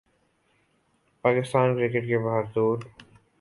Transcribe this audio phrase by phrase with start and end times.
[1.23, 2.77] Pakistan cricket نے بہرطور